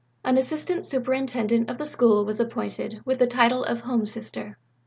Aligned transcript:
An 0.25 0.35
Assistant 0.35 0.83
Superintendent 0.83 1.69
of 1.69 1.77
the 1.77 1.85
School 1.85 2.25
was 2.25 2.39
appointed 2.39 3.01
with 3.05 3.19
the 3.19 3.27
title 3.27 3.63
of 3.63 3.81
Home 3.81 4.07
Sister. 4.07 4.57